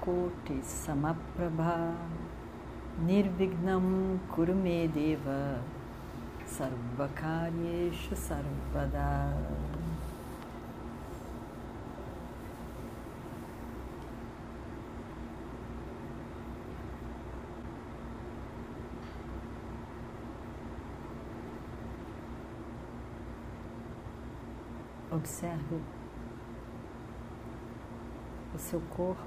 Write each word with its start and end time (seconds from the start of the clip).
Suryakoti 0.00 0.62
Samaprabha 0.62 1.94
Nirvignam 3.04 4.18
Kurumedeva 4.30 5.60
Sarvakaryeshu 6.46 8.16
Sarvada 8.16 9.36
Observe 25.12 25.80
o 28.54 28.58
seu 28.58 28.80
corpo 28.88 29.26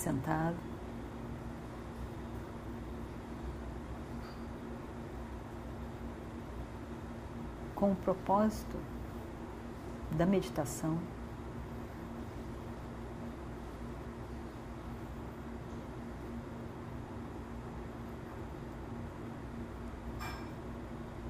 sentado. 0.00 0.56
Com 7.74 7.92
o 7.92 7.96
propósito 7.96 8.76
da 10.12 10.26
meditação. 10.26 10.98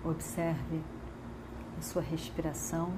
Observe 0.04 0.82
a 1.78 1.82
sua 1.82 2.02
respiração. 2.02 2.92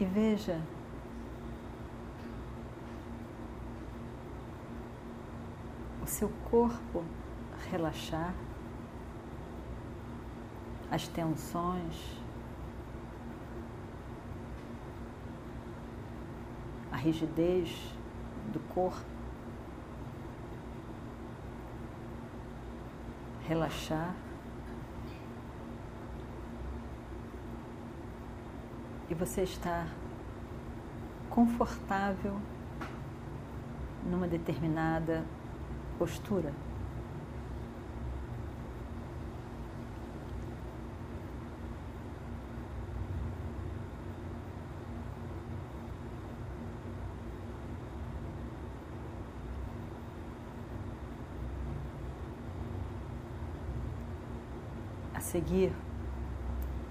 E 0.00 0.04
veja. 0.04 0.60
O 6.02 6.06
seu 6.06 6.28
corpo 6.50 7.04
relaxar, 7.70 8.34
as 10.90 11.08
tensões, 11.08 12.20
a 16.92 16.96
rigidez 16.96 17.94
do 18.52 18.60
corpo, 18.74 19.06
relaxar 23.46 24.14
e 29.14 29.16
você 29.16 29.42
estar 29.42 29.86
confortável 31.30 32.36
numa 34.04 34.26
determinada 34.26 35.24
postura. 35.96 36.52
A 55.14 55.20
seguir, 55.20 55.72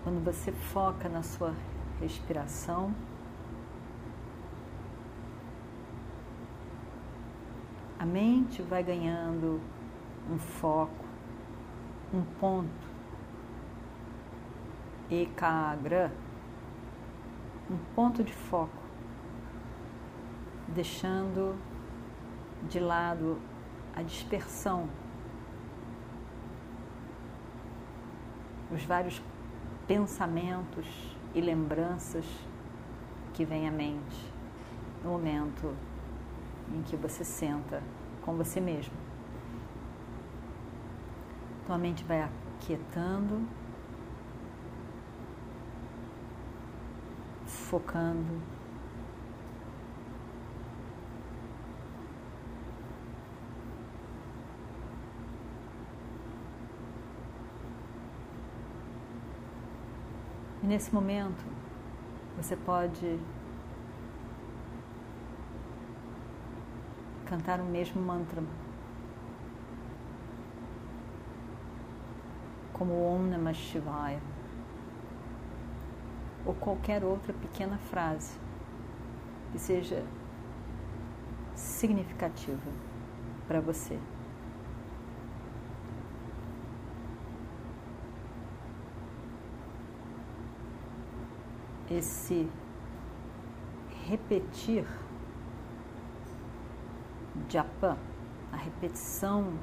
quando 0.03 0.23
você 0.23 0.53
foca 0.53 1.09
na 1.09 1.22
sua 1.22 1.53
respiração, 1.99 2.93
a 7.97 8.05
mente 8.05 8.61
vai 8.61 8.83
ganhando 8.83 9.61
um 10.29 10.37
foco, 10.37 11.05
um 12.13 12.21
ponto, 12.39 12.87
ekagra, 15.09 16.11
um 17.71 17.77
ponto 17.95 18.23
de 18.23 18.33
foco, 18.33 18.83
deixando 20.67 21.55
de 22.67 22.79
lado 22.79 23.39
a 23.95 24.01
dispersão, 24.01 24.89
os 28.71 28.83
vários 28.83 29.21
pensamentos 29.87 31.15
e 31.33 31.41
lembranças 31.41 32.25
que 33.33 33.44
vêm 33.44 33.67
à 33.67 33.71
mente 33.71 34.31
no 35.03 35.11
momento 35.11 35.75
em 36.73 36.81
que 36.83 36.95
você 36.95 37.23
senta 37.23 37.81
com 38.21 38.35
você 38.35 38.61
mesmo. 38.61 38.94
Então 41.63 41.75
a 41.75 41.79
mente 41.79 42.03
vai 42.03 42.22
aquietando, 42.22 43.47
focando. 47.45 48.41
E 60.63 60.66
nesse 60.66 60.96
momento, 60.96 61.44
você 62.38 62.56
pode 62.56 63.19
cantar 67.25 67.59
o 67.59 67.66
mesmo 67.66 68.01
mantra, 68.01 68.41
como 72.72 72.94
Om 72.94 73.23
Namah 73.23 73.53
Shivaya, 73.53 74.22
ou 76.46 76.53
qualquer 76.53 77.03
outra 77.03 77.34
pequena 77.34 77.78
frase 77.78 78.40
que 79.52 79.59
seja 79.59 80.02
significativa 81.56 82.72
para 83.50 83.59
você. 83.59 84.00
Esse 91.95 92.49
repetir 94.07 94.84
japa, 97.47 97.99
a 98.51 98.55
repetição 98.55 99.53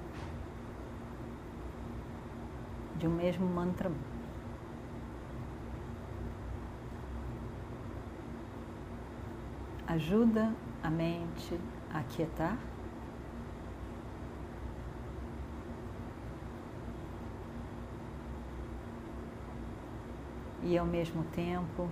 de 2.94 3.08
um 3.08 3.10
mesmo 3.10 3.44
mantra. 3.46 3.90
Ajuda 9.88 10.54
a 10.84 10.88
mente 10.88 11.60
a 11.92 11.98
aquietar. 11.98 12.56
E 20.62 20.78
ao 20.78 20.86
mesmo 20.86 21.24
tempo 21.32 21.88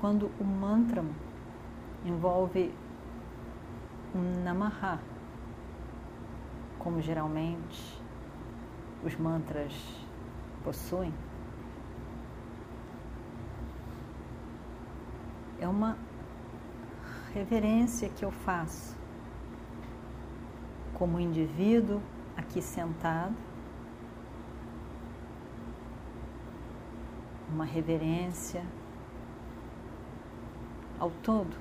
quando 0.00 0.30
o 0.38 0.44
mantra 0.44 1.04
envolve 2.04 2.72
um 4.14 4.42
namaha, 4.44 5.00
como 6.78 7.00
geralmente 7.00 8.00
os 9.04 9.16
mantras 9.16 9.72
possuem, 10.62 11.12
é 15.60 15.66
uma 15.66 15.98
reverência 17.34 18.08
que 18.08 18.24
eu 18.24 18.30
faço 18.30 18.96
como 20.94 21.18
indivíduo 21.18 22.00
aqui 22.36 22.62
sentado, 22.62 23.34
uma 27.52 27.64
reverência 27.64 28.64
ao 30.98 31.10
todo, 31.22 31.56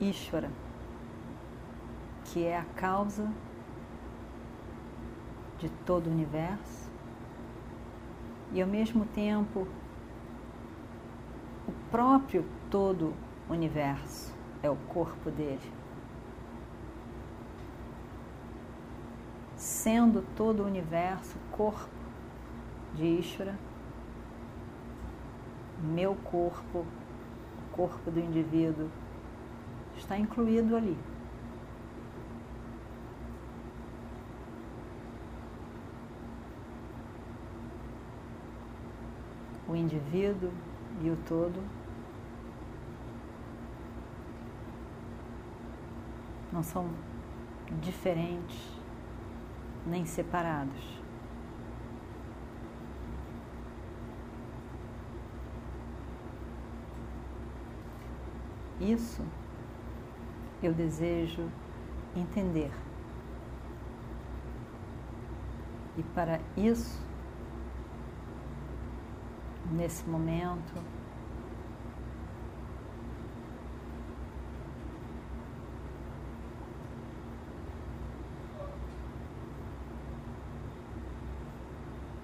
Ishvara, 0.00 0.50
que 2.24 2.44
é 2.44 2.58
a 2.58 2.64
causa 2.64 3.30
de 5.58 5.68
todo 5.86 6.08
o 6.08 6.10
universo 6.10 6.90
e 8.52 8.60
ao 8.60 8.68
mesmo 8.68 9.06
tempo 9.06 9.66
o 11.66 11.72
próprio 11.90 12.44
todo 12.68 13.14
universo 13.48 14.34
é 14.62 14.68
o 14.68 14.76
corpo 14.76 15.30
dele. 15.30 15.72
Sendo 19.56 20.22
todo 20.36 20.64
o 20.64 20.66
universo 20.66 21.36
corpo 21.52 21.88
de 22.94 23.04
Ishvara, 23.04 23.56
meu 25.80 26.14
corpo, 26.16 26.84
corpo 27.72 28.10
do 28.10 28.20
indivíduo, 28.20 28.88
está 29.96 30.16
incluído 30.16 30.76
ali. 30.76 30.96
o 39.72 39.76
indivíduo 39.76 40.52
e 41.00 41.08
o 41.08 41.16
todo 41.26 41.62
não 46.52 46.62
são 46.62 46.90
diferentes 47.80 48.78
nem 49.86 50.04
separados. 50.04 51.01
Isso 58.82 59.22
eu 60.60 60.74
desejo 60.74 61.48
entender. 62.16 62.72
E 65.96 66.02
para 66.02 66.40
isso 66.56 67.00
nesse 69.70 70.04
momento. 70.08 70.74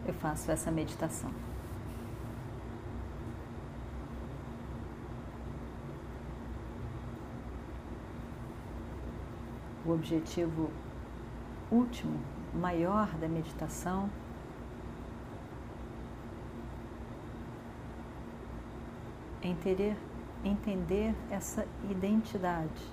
Eu 0.04 0.14
faço 0.14 0.50
essa 0.50 0.72
meditação. 0.72 1.30
O 9.88 9.92
objetivo 9.92 10.70
último, 11.70 12.20
maior 12.52 13.08
da 13.16 13.26
meditação 13.26 14.10
entender, 19.42 19.96
entender 20.44 21.14
essa 21.30 21.66
identidade 21.90 22.84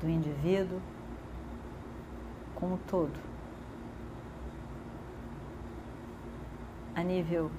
do 0.00 0.08
indivíduo 0.08 0.82
como 2.56 2.76
todo. 2.78 3.20
A 6.96 7.04
nível 7.04 7.52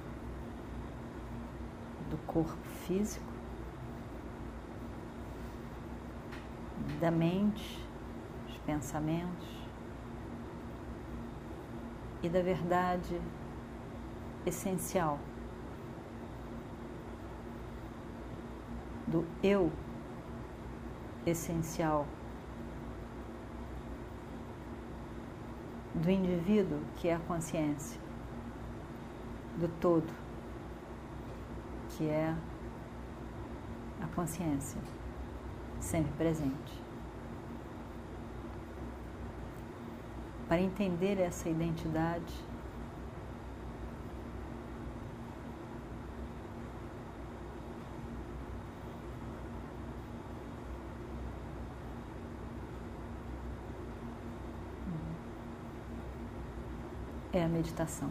do 2.10 2.18
corpo 2.26 2.68
físico, 2.86 3.33
da 7.04 7.10
mente, 7.10 7.86
dos 8.46 8.56
pensamentos 8.64 9.46
e 12.22 12.30
da 12.30 12.40
verdade 12.40 13.20
essencial 14.46 15.20
do 19.06 19.22
eu 19.42 19.70
essencial 21.26 22.06
do 25.94 26.10
indivíduo 26.10 26.80
que 26.96 27.08
é 27.08 27.16
a 27.16 27.20
consciência, 27.20 28.00
do 29.58 29.68
todo 29.78 30.10
que 31.90 32.08
é 32.08 32.34
a 34.00 34.06
consciência, 34.14 34.80
sempre 35.80 36.10
presente. 36.12 36.83
Para 40.48 40.60
entender 40.60 41.18
essa 41.18 41.48
identidade, 41.48 42.34
é 57.32 57.42
a 57.42 57.48
meditação. 57.48 58.10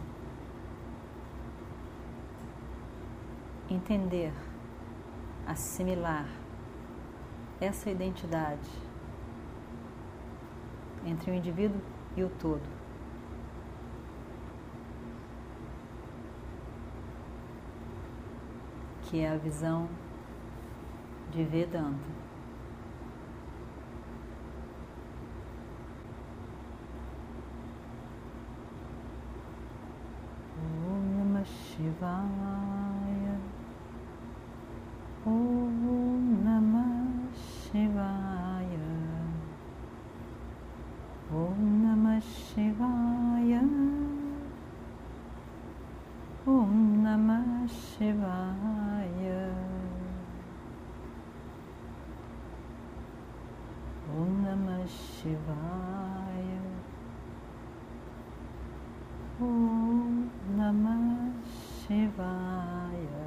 Entender, 3.70 4.32
assimilar 5.46 6.28
essa 7.60 7.88
identidade 7.90 8.68
entre 11.06 11.30
o 11.30 11.34
indivíduo 11.34 11.80
e 12.16 12.22
o 12.22 12.28
todo. 12.28 12.62
Que 19.02 19.20
é 19.20 19.30
a 19.30 19.36
visão 19.36 19.88
de 21.30 21.44
Vedanta. 21.44 22.14
Shivaya. 31.44 33.36
Om 35.26 36.40
Namah 36.44 37.28
Shivaya. 37.34 38.92
Om 41.30 41.60
Namah 41.84 42.22
Shivaya. 42.22 43.62
Om 46.46 47.02
Namah 47.04 47.68
Shivaya. 47.68 49.52
Om 54.08 54.54
Namah 54.54 54.88
Shivaya. 54.88 56.62
Om 59.40 60.30
Namah 60.56 61.34
Shivaya. 61.84 63.24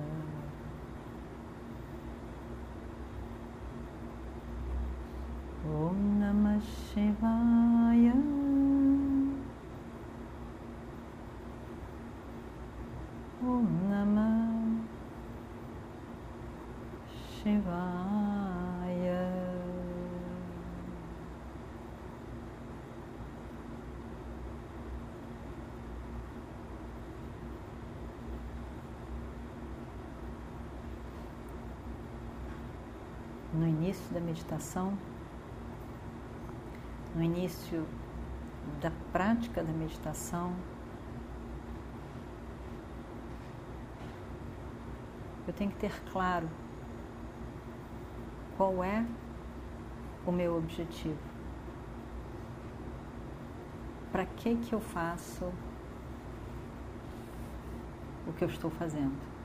Om 5.68 6.00
Namah 6.20 6.62
Shivaya. 6.64 8.18
Om 13.44 13.68
Namah 13.92 14.40
Shivaya. 17.36 18.28
No 33.54 33.68
início 33.68 34.14
da 34.14 34.20
meditação, 34.20 34.98
no 37.16 37.24
início 37.24 37.86
da 38.82 38.92
prática 39.12 39.64
da 39.64 39.72
meditação, 39.72 40.54
eu 45.48 45.54
tenho 45.54 45.72
que 45.72 45.78
ter 45.78 46.02
claro 46.12 46.50
qual 48.58 48.84
é 48.84 49.06
o 50.26 50.32
meu 50.32 50.58
objetivo. 50.58 51.18
Para 54.12 54.26
que 54.26 54.56
que 54.58 54.74
eu 54.74 54.82
faço 54.82 55.46
o 58.28 58.34
que 58.34 58.44
eu 58.44 58.50
estou 58.50 58.70
fazendo? 58.70 59.37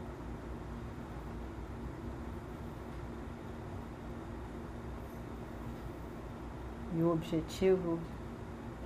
E 6.94 7.02
o 7.02 7.10
objetivo 7.10 7.98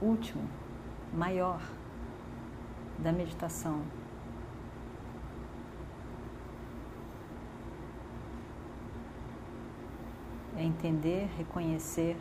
último, 0.00 0.48
maior 1.12 1.60
da 2.98 3.10
meditação 3.10 3.82
é 10.56 10.62
entender, 10.62 11.28
reconhecer 11.36 12.16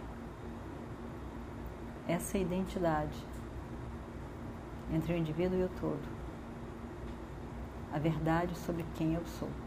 essa 2.08 2.38
identidade 2.38 3.18
entre 4.92 5.14
o 5.14 5.18
indivíduo 5.18 5.60
e 5.60 5.64
o 5.64 5.70
todo, 5.80 6.08
a 7.92 8.00
verdade 8.00 8.56
sobre 8.58 8.86
quem 8.96 9.14
eu 9.14 9.26
sou. 9.26 9.65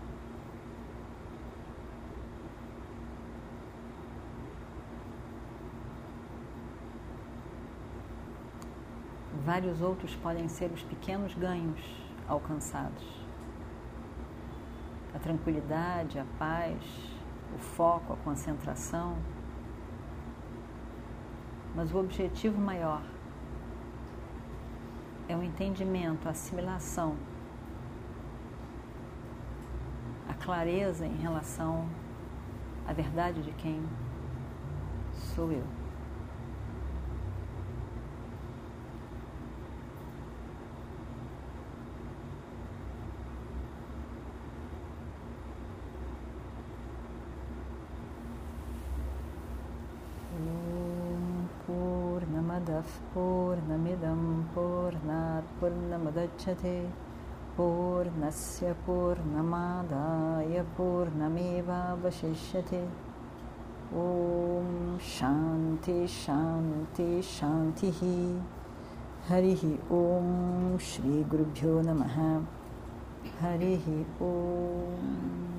Vários 9.44 9.80
outros 9.80 10.14
podem 10.16 10.48
ser 10.48 10.70
os 10.72 10.82
pequenos 10.82 11.34
ganhos 11.34 11.80
alcançados. 12.26 13.04
A 15.14 15.18
tranquilidade, 15.18 16.18
a 16.18 16.24
paz, 16.38 16.82
o 17.54 17.58
foco, 17.58 18.12
a 18.12 18.16
concentração. 18.16 19.16
Mas 21.74 21.92
o 21.92 21.98
objetivo 21.98 22.60
maior 22.60 23.02
é 25.28 25.36
o 25.36 25.42
entendimento, 25.42 26.26
a 26.26 26.30
assimilação, 26.30 27.16
a 30.28 30.34
clareza 30.34 31.06
em 31.06 31.16
relação 31.16 31.88
à 32.86 32.92
verdade 32.92 33.42
de 33.42 33.52
quem 33.52 33.82
sou 35.12 35.52
eu. 35.52 35.77
पूर्णमिदं 52.70 54.42
पूर्णात् 54.42 55.60
पूर्णमुदच्छते 55.60 56.90
पूर्णस्य 57.56 58.72
पूर्णमादाय 58.72 60.62
पूर्णमेवावशिष्यते। 60.62 62.90
ॐ 63.94 64.98
शान्ति 64.98 66.08
शान्ति 66.08 67.22
शान्तिः। 67.22 68.42
हरिः 69.28 69.92
ॐ 69.92 70.78
श्रीगुरुभ्यो 70.78 71.80
नमः। 71.80 72.46
हरिः 73.40 74.04
ॐ 74.22 75.57